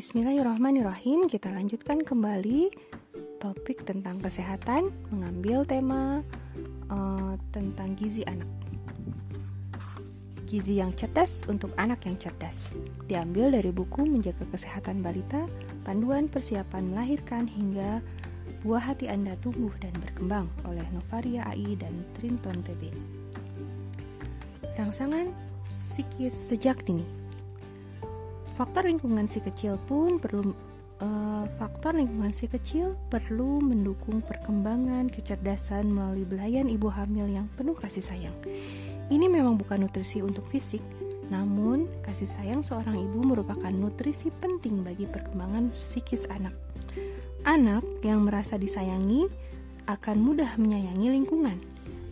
Bismillahirrahmanirrahim. 0.00 1.28
Kita 1.28 1.52
lanjutkan 1.52 2.00
kembali 2.00 2.72
topik 3.36 3.84
tentang 3.84 4.16
kesehatan, 4.24 4.88
mengambil 5.12 5.60
tema 5.68 6.24
uh, 6.88 7.36
tentang 7.52 7.92
gizi 8.00 8.24
anak. 8.24 8.48
Gizi 10.48 10.80
yang 10.80 10.96
cerdas 10.96 11.44
untuk 11.52 11.76
anak 11.76 12.00
yang 12.08 12.16
cerdas. 12.16 12.72
Diambil 13.12 13.52
dari 13.52 13.68
buku 13.68 14.08
Menjaga 14.08 14.48
Kesehatan 14.48 15.04
Balita, 15.04 15.44
Panduan 15.84 16.32
Persiapan 16.32 16.96
Melahirkan 16.96 17.44
hingga 17.44 18.00
Buah 18.64 18.80
Hati 18.80 19.04
Anda 19.04 19.36
Tumbuh 19.44 19.76
dan 19.84 19.92
Berkembang 20.00 20.48
oleh 20.64 20.88
Novaria 20.96 21.44
AI 21.44 21.76
dan 21.76 21.92
Trinton 22.16 22.64
PB. 22.64 22.88
Rangsangan 24.80 25.28
psikis 25.68 26.32
sejak 26.32 26.88
dini 26.88 27.19
Faktor 28.60 28.92
lingkungan 28.92 29.24
si 29.24 29.40
kecil 29.40 29.80
pun 29.88 30.20
perlu 30.20 30.52
uh, 31.00 31.48
faktor 31.56 31.96
lingkungan 31.96 32.28
si 32.28 32.44
kecil 32.44 32.92
perlu 33.08 33.56
mendukung 33.56 34.20
perkembangan 34.20 35.08
kecerdasan 35.08 35.88
melalui 35.88 36.28
belayan 36.28 36.68
ibu 36.68 36.92
hamil 36.92 37.24
yang 37.24 37.48
penuh 37.56 37.72
kasih 37.72 38.04
sayang. 38.04 38.36
Ini 39.08 39.32
memang 39.32 39.56
bukan 39.56 39.88
nutrisi 39.88 40.20
untuk 40.20 40.44
fisik, 40.52 40.84
namun 41.32 41.88
kasih 42.04 42.28
sayang 42.28 42.60
seorang 42.60 43.00
ibu 43.00 43.24
merupakan 43.24 43.72
nutrisi 43.72 44.28
penting 44.44 44.84
bagi 44.84 45.08
perkembangan 45.08 45.72
psikis 45.72 46.28
anak. 46.28 46.52
Anak 47.48 47.80
yang 48.04 48.28
merasa 48.28 48.60
disayangi 48.60 49.24
akan 49.88 50.20
mudah 50.20 50.60
menyayangi 50.60 51.08
lingkungan. 51.08 51.56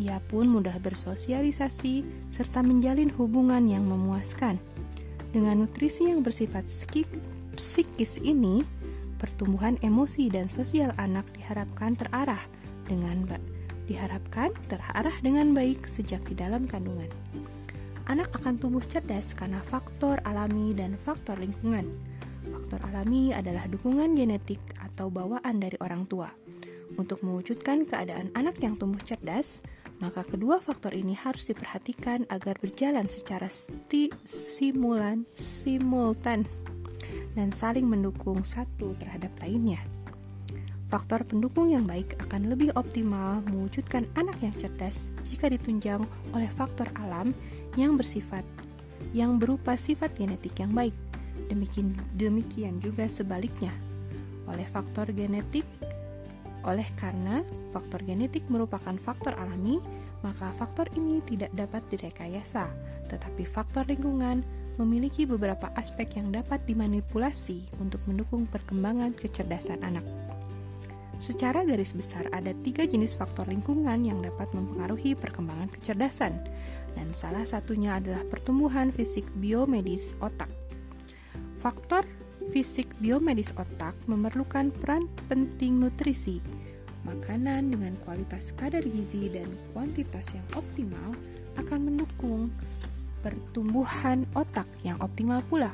Ia 0.00 0.16
pun 0.32 0.48
mudah 0.48 0.80
bersosialisasi 0.80 2.00
serta 2.32 2.64
menjalin 2.64 3.12
hubungan 3.12 3.68
yang 3.68 3.84
memuaskan. 3.84 4.56
Dengan 5.30 5.62
nutrisi 5.62 6.10
yang 6.10 6.26
bersifat 6.26 6.66
psikis 7.54 8.18
ini, 8.18 8.66
pertumbuhan 9.22 9.78
emosi 9.78 10.26
dan 10.26 10.50
sosial 10.50 10.90
anak 10.98 11.22
diharapkan 11.38 11.94
terarah 11.94 12.42
dengan 12.82 13.22
diharapkan 13.86 14.50
terarah 14.66 15.14
dengan 15.22 15.54
baik 15.54 15.86
sejak 15.86 16.18
di 16.26 16.34
dalam 16.34 16.66
kandungan. 16.66 17.10
Anak 18.10 18.34
akan 18.42 18.58
tumbuh 18.58 18.82
cerdas 18.82 19.30
karena 19.38 19.62
faktor 19.62 20.18
alami 20.26 20.74
dan 20.74 20.98
faktor 21.06 21.38
lingkungan. 21.38 21.86
Faktor 22.50 22.82
alami 22.90 23.30
adalah 23.30 23.70
dukungan 23.70 24.18
genetik 24.18 24.58
atau 24.82 25.14
bawaan 25.14 25.62
dari 25.62 25.78
orang 25.78 26.10
tua. 26.10 26.26
Untuk 26.98 27.22
mewujudkan 27.22 27.86
keadaan 27.86 28.34
anak 28.34 28.58
yang 28.58 28.74
tumbuh 28.74 29.02
cerdas, 29.06 29.62
maka 30.00 30.24
kedua 30.24 30.58
faktor 30.58 30.96
ini 30.96 31.12
harus 31.12 31.44
diperhatikan 31.44 32.24
agar 32.32 32.56
berjalan 32.58 33.04
secara 33.06 33.46
sti 33.46 34.10
simulan 34.24 35.28
simultan 35.36 36.48
dan 37.36 37.52
saling 37.52 37.86
mendukung 37.86 38.42
satu 38.42 38.96
terhadap 38.98 39.30
lainnya. 39.38 39.78
Faktor 40.90 41.22
pendukung 41.22 41.70
yang 41.70 41.86
baik 41.86 42.18
akan 42.18 42.50
lebih 42.50 42.74
optimal 42.74 43.38
mewujudkan 43.46 44.10
anak 44.18 44.34
yang 44.42 44.50
cerdas 44.58 45.14
jika 45.22 45.46
ditunjang 45.46 46.02
oleh 46.34 46.50
faktor 46.50 46.90
alam 46.98 47.30
yang 47.78 47.94
bersifat 47.94 48.42
yang 49.14 49.38
berupa 49.38 49.78
sifat 49.78 50.10
genetik 50.18 50.58
yang 50.58 50.74
baik. 50.74 50.96
Demikian 51.46 51.94
demikian 52.18 52.82
juga 52.82 53.06
sebaliknya. 53.06 53.70
Oleh 54.50 54.66
faktor 54.66 55.14
genetik 55.14 55.62
oleh 56.64 56.86
karena 57.00 57.40
faktor 57.72 58.04
genetik 58.04 58.44
merupakan 58.52 58.96
faktor 59.00 59.32
alami, 59.36 59.80
maka 60.20 60.52
faktor 60.60 60.86
ini 60.96 61.24
tidak 61.24 61.48
dapat 61.56 61.80
direkayasa, 61.88 62.68
tetapi 63.08 63.48
faktor 63.48 63.88
lingkungan 63.88 64.44
memiliki 64.76 65.24
beberapa 65.28 65.72
aspek 65.76 66.16
yang 66.16 66.32
dapat 66.32 66.60
dimanipulasi 66.64 67.68
untuk 67.80 68.00
mendukung 68.08 68.44
perkembangan 68.48 69.12
kecerdasan 69.16 69.80
anak. 69.84 70.04
Secara 71.20 71.68
garis 71.68 71.92
besar, 71.92 72.24
ada 72.32 72.56
tiga 72.64 72.88
jenis 72.88 73.12
faktor 73.12 73.44
lingkungan 73.44 74.08
yang 74.08 74.24
dapat 74.24 74.48
mempengaruhi 74.56 75.12
perkembangan 75.12 75.68
kecerdasan, 75.68 76.32
dan 76.96 77.08
salah 77.12 77.44
satunya 77.44 78.00
adalah 78.00 78.24
pertumbuhan 78.32 78.88
fisik 78.88 79.28
biomedis 79.36 80.16
otak. 80.24 80.48
Faktor 81.60 82.08
fisik 82.50 82.90
biomedis 82.98 83.54
otak 83.54 83.94
memerlukan 84.10 84.74
peran 84.82 85.06
penting 85.30 85.78
nutrisi. 85.78 86.42
Makanan 87.06 87.72
dengan 87.72 87.96
kualitas 88.04 88.52
kadar 88.58 88.84
gizi 88.84 89.30
dan 89.32 89.46
kuantitas 89.72 90.26
yang 90.36 90.44
optimal 90.52 91.16
akan 91.56 91.80
mendukung 91.86 92.52
pertumbuhan 93.22 94.26
otak 94.34 94.66
yang 94.82 94.98
optimal 95.00 95.40
pula. 95.46 95.72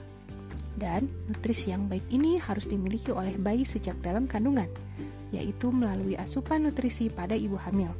Dan 0.76 1.08
nutrisi 1.32 1.72
yang 1.72 1.88
baik 1.88 2.04
ini 2.12 2.36
harus 2.36 2.68
dimiliki 2.68 3.08
oleh 3.08 3.32
bayi 3.40 3.64
sejak 3.64 3.96
dalam 4.04 4.28
kandungan, 4.28 4.68
yaitu 5.32 5.72
melalui 5.72 6.14
asupan 6.20 6.68
nutrisi 6.68 7.08
pada 7.08 7.32
ibu 7.32 7.56
hamil. 7.56 7.90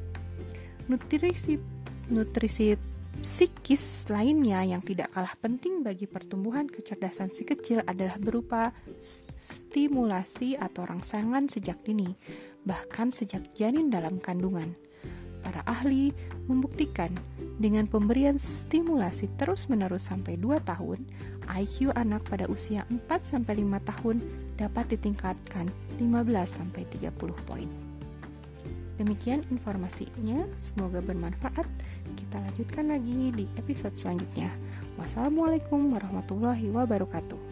Nutrisi 0.87 1.57
nutrisi 2.13 2.77
Psikis 3.25 4.09
lainnya 4.13 4.61
yang 4.67 4.85
tidak 4.85 5.13
kalah 5.15 5.33
penting 5.41 5.81
bagi 5.81 6.05
pertumbuhan 6.05 6.69
kecerdasan 6.69 7.33
si 7.33 7.49
kecil 7.49 7.81
adalah 7.85 8.21
berupa 8.21 8.75
stimulasi 9.01 10.57
atau 10.57 10.85
rangsangan 10.85 11.49
sejak 11.49 11.81
dini, 11.81 12.13
bahkan 12.67 13.09
sejak 13.09 13.45
janin 13.57 13.89
dalam 13.89 14.21
kandungan. 14.21 14.77
Para 15.47 15.63
ahli 15.63 16.11
membuktikan 16.51 17.15
dengan 17.63 17.87
pemberian 17.87 18.35
stimulasi 18.35 19.31
terus-menerus 19.39 20.11
sampai 20.11 20.35
2 20.37 20.59
tahun, 20.67 21.07
IQ 21.47 21.95
anak 21.95 22.27
pada 22.27 22.51
usia 22.51 22.83
4-5 22.91 23.47
tahun 23.87 24.17
dapat 24.59 24.99
ditingkatkan 24.99 25.71
15-30 26.03 27.15
poin. 27.47 27.86
Demikian 28.97 29.45
informasinya, 29.53 30.49
semoga 30.59 31.05
bermanfaat. 31.05 31.69
Kita 32.17 32.37
lanjutkan 32.41 32.89
lagi 32.89 33.29
di 33.37 33.45
episode 33.61 33.93
selanjutnya. 33.93 34.49
Wassalamualaikum 34.97 35.93
warahmatullahi 35.93 36.73
wabarakatuh. 36.73 37.46